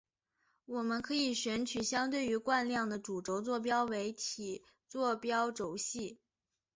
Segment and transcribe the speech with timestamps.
[0.65, 6.19] 我们可以选取相对于惯量的主轴坐标为体坐标轴系。